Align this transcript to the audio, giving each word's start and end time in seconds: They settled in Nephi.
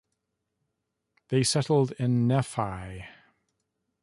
They 1.27 1.43
settled 1.43 1.91
in 1.99 2.27
Nephi. 2.27 3.05